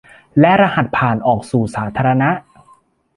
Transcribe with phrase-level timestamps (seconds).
[0.39, 2.29] และรหัสผ่านออกสู่สาธารณะ